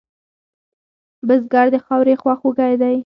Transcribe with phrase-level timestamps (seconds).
[1.27, 2.95] بزګر د خاورې خواخوږی دی